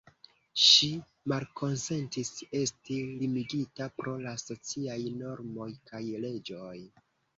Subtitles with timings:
[0.67, 0.87] Ŝi
[1.33, 6.75] malkonsentis esti limigita pro la sociaj normoj kaj leĝoj.